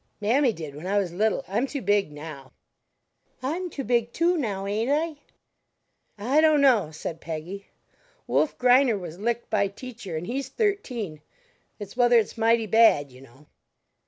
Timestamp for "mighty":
12.35-12.65